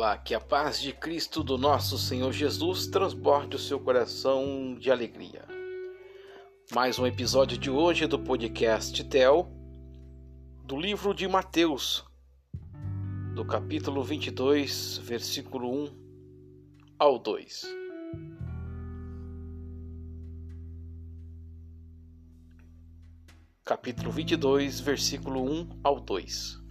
Olá, 0.00 0.16
que 0.16 0.34
a 0.34 0.40
paz 0.40 0.80
de 0.80 0.94
Cristo 0.94 1.44
do 1.44 1.58
nosso 1.58 1.98
Senhor 1.98 2.32
Jesus 2.32 2.86
transborde 2.86 3.56
o 3.56 3.58
seu 3.58 3.78
coração 3.78 4.74
de 4.80 4.90
alegria. 4.90 5.44
Mais 6.72 6.98
um 6.98 7.06
episódio 7.06 7.58
de 7.58 7.68
hoje 7.68 8.06
do 8.06 8.18
podcast 8.18 9.04
Tel, 9.04 9.46
do 10.64 10.80
livro 10.80 11.12
de 11.12 11.28
Mateus, 11.28 12.02
do 13.34 13.44
capítulo 13.44 14.02
22, 14.02 14.96
versículo 15.04 15.70
1 15.70 16.94
ao 16.98 17.18
2. 17.18 17.66
Capítulo 23.62 24.10
22, 24.10 24.80
versículo 24.80 25.44
1 25.44 25.80
ao 25.84 26.00
2 26.00 26.69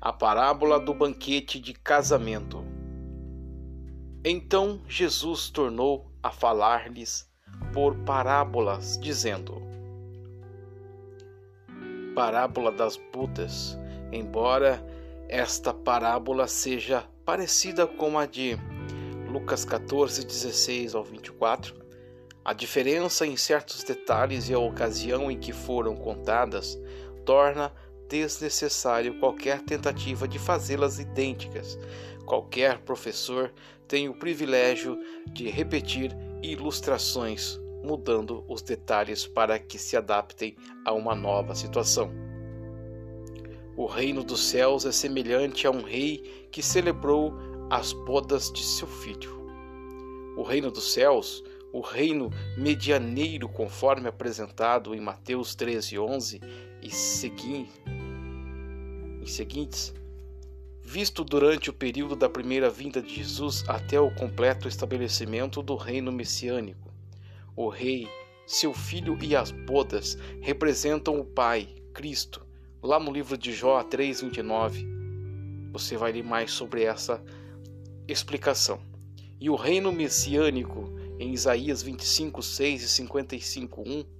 a 0.00 0.12
parábola 0.12 0.78
do 0.78 0.94
banquete 0.94 1.58
de 1.58 1.74
casamento. 1.74 2.64
Então 4.24 4.80
Jesus 4.88 5.50
tornou 5.50 6.12
a 6.22 6.30
falar-lhes 6.30 7.28
por 7.72 7.96
parábolas, 8.04 8.98
dizendo: 8.98 9.62
Parábola 12.14 12.70
das 12.70 12.96
bodas, 13.12 13.78
embora 14.12 14.84
esta 15.28 15.74
parábola 15.74 16.46
seja 16.46 17.04
parecida 17.24 17.86
com 17.86 18.18
a 18.18 18.26
de 18.26 18.56
Lucas 19.30 19.64
14, 19.64 20.24
16 20.24 20.94
ao 20.94 21.04
24, 21.04 21.74
a 22.44 22.52
diferença 22.52 23.26
em 23.26 23.36
certos 23.36 23.84
detalhes 23.84 24.48
e 24.48 24.54
a 24.54 24.58
ocasião 24.58 25.30
em 25.30 25.38
que 25.38 25.52
foram 25.52 25.94
contadas 25.94 26.78
torna 27.26 27.70
desnecessário 28.08 29.18
qualquer 29.18 29.60
tentativa 29.62 30.26
de 30.26 30.38
fazê-las 30.38 30.98
idênticas. 30.98 31.78
Qualquer 32.24 32.78
professor 32.78 33.52
tem 33.86 34.08
o 34.08 34.14
privilégio 34.14 34.98
de 35.32 35.48
repetir 35.48 36.16
ilustrações, 36.42 37.58
mudando 37.82 38.44
os 38.48 38.62
detalhes 38.62 39.26
para 39.26 39.58
que 39.58 39.78
se 39.78 39.96
adaptem 39.96 40.56
a 40.84 40.92
uma 40.92 41.14
nova 41.14 41.54
situação. 41.54 42.10
O 43.76 43.86
reino 43.86 44.24
dos 44.24 44.48
céus 44.48 44.84
é 44.84 44.92
semelhante 44.92 45.66
a 45.66 45.70
um 45.70 45.82
rei 45.82 46.48
que 46.50 46.62
celebrou 46.62 47.32
as 47.70 47.92
bodas 47.92 48.50
de 48.52 48.64
seu 48.64 48.88
filho. 48.88 49.38
O 50.36 50.42
reino 50.42 50.70
dos 50.70 50.92
céus, 50.92 51.44
o 51.72 51.80
reino 51.80 52.30
medianeiro, 52.56 53.48
conforme 53.48 54.08
apresentado 54.08 54.94
em 54.94 55.00
Mateus 55.00 55.54
13, 55.54 55.98
11 55.98 56.40
e 56.88 56.90
seguinte, 56.90 57.70
seguintes, 59.26 59.92
visto 60.82 61.22
durante 61.22 61.68
o 61.68 61.72
período 61.74 62.16
da 62.16 62.30
primeira 62.30 62.70
vinda 62.70 63.02
de 63.02 63.14
Jesus 63.14 63.62
até 63.68 64.00
o 64.00 64.10
completo 64.14 64.66
estabelecimento 64.66 65.60
do 65.60 65.76
reino 65.76 66.10
messiânico. 66.10 66.90
O 67.54 67.68
rei, 67.68 68.08
seu 68.46 68.72
filho 68.72 69.18
e 69.22 69.36
as 69.36 69.50
bodas 69.50 70.16
representam 70.40 71.20
o 71.20 71.24
Pai, 71.26 71.68
Cristo. 71.92 72.46
Lá 72.82 72.98
no 72.98 73.12
livro 73.12 73.36
de 73.36 73.52
Jó 73.52 73.82
3:29, 73.82 74.86
você 75.70 75.94
vai 75.94 76.12
ler 76.12 76.24
mais 76.24 76.52
sobre 76.52 76.84
essa 76.84 77.22
explicação. 78.08 78.80
E 79.38 79.50
o 79.50 79.56
reino 79.56 79.92
messiânico 79.92 80.90
em 81.18 81.34
Isaías 81.34 81.82
25:6 81.82 82.82
e 82.82 82.88
55:1 82.88 84.17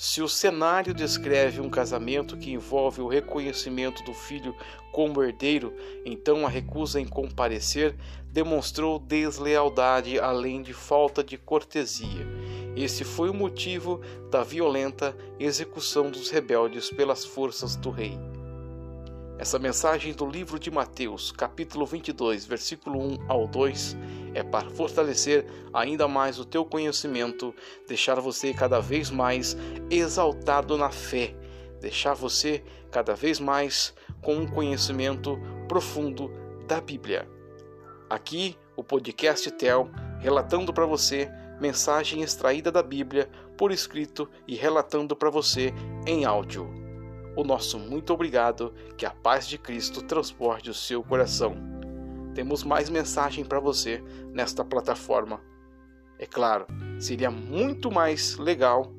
se 0.00 0.22
o 0.22 0.28
cenário 0.30 0.94
descreve 0.94 1.60
um 1.60 1.68
casamento 1.68 2.34
que 2.38 2.50
envolve 2.50 3.02
o 3.02 3.06
reconhecimento 3.06 4.02
do 4.02 4.14
filho 4.14 4.56
como 4.90 5.22
herdeiro, 5.22 5.74
então 6.06 6.46
a 6.46 6.48
recusa 6.48 6.98
em 6.98 7.06
comparecer 7.06 7.94
demonstrou 8.32 8.98
deslealdade 8.98 10.18
além 10.18 10.62
de 10.62 10.72
falta 10.72 11.22
de 11.22 11.36
cortesia. 11.36 12.26
Esse 12.74 13.04
foi 13.04 13.28
o 13.28 13.34
motivo 13.34 14.00
da 14.30 14.42
violenta 14.42 15.14
execução 15.38 16.10
dos 16.10 16.30
rebeldes 16.30 16.88
pelas 16.88 17.22
forças 17.22 17.76
do 17.76 17.90
rei. 17.90 18.18
Essa 19.40 19.58
mensagem 19.58 20.12
do 20.12 20.26
livro 20.26 20.58
de 20.58 20.70
Mateus, 20.70 21.32
capítulo 21.32 21.86
22, 21.86 22.44
versículo 22.44 23.00
1 23.00 23.18
ao 23.26 23.48
2, 23.48 23.96
é 24.34 24.42
para 24.42 24.68
fortalecer 24.68 25.46
ainda 25.72 26.06
mais 26.06 26.38
o 26.38 26.44
teu 26.44 26.62
conhecimento, 26.62 27.54
deixar 27.88 28.20
você 28.20 28.52
cada 28.52 28.80
vez 28.80 29.08
mais 29.08 29.56
exaltado 29.90 30.76
na 30.76 30.90
fé, 30.90 31.34
deixar 31.80 32.12
você 32.12 32.62
cada 32.90 33.14
vez 33.14 33.40
mais 33.40 33.94
com 34.20 34.34
um 34.34 34.46
conhecimento 34.46 35.40
profundo 35.66 36.30
da 36.68 36.78
Bíblia. 36.78 37.26
Aqui, 38.10 38.58
o 38.76 38.84
podcast 38.84 39.50
Tel, 39.52 39.88
relatando 40.18 40.70
para 40.70 40.84
você 40.84 41.30
mensagem 41.58 42.20
extraída 42.20 42.70
da 42.70 42.82
Bíblia 42.82 43.30
por 43.56 43.72
escrito 43.72 44.28
e 44.46 44.54
relatando 44.54 45.16
para 45.16 45.30
você 45.30 45.72
em 46.06 46.26
áudio 46.26 46.79
o 47.36 47.44
nosso 47.44 47.78
muito 47.78 48.12
obrigado, 48.12 48.74
que 48.96 49.06
a 49.06 49.10
paz 49.10 49.46
de 49.46 49.56
Cristo 49.58 50.02
transporte 50.02 50.70
o 50.70 50.74
seu 50.74 51.02
coração. 51.02 51.56
Temos 52.34 52.62
mais 52.62 52.88
mensagem 52.88 53.44
para 53.44 53.60
você 53.60 54.02
nesta 54.32 54.64
plataforma. 54.64 55.40
É 56.18 56.26
claro, 56.26 56.66
seria 56.98 57.30
muito 57.30 57.90
mais 57.90 58.36
legal 58.36 58.92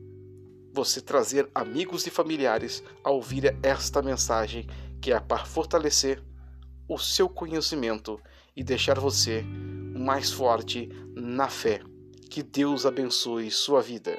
você 0.73 1.01
trazer 1.01 1.49
amigos 1.53 2.07
e 2.07 2.09
familiares 2.09 2.83
a 3.03 3.11
ouvir 3.11 3.57
esta 3.61 4.01
mensagem 4.01 4.67
que 5.01 5.11
é 5.11 5.19
para 5.19 5.45
fortalecer 5.45 6.23
o 6.87 6.97
seu 6.97 7.27
conhecimento 7.27 8.19
e 8.55 8.63
deixar 8.63 8.99
você 8.99 9.43
mais 9.95 10.31
forte 10.31 10.89
na 11.15 11.47
fé. 11.47 11.81
Que 12.29 12.41
Deus 12.41 12.85
abençoe 12.85 13.51
sua 13.51 13.81
vida. 13.81 14.17